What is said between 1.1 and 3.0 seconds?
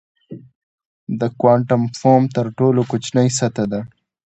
د کوانټم فوم تر ټولو